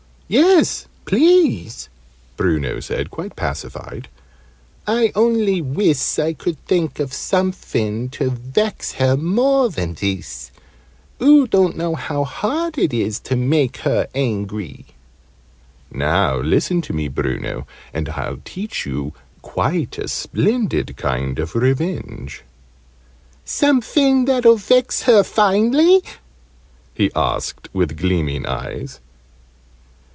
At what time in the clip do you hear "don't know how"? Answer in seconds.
11.47-12.23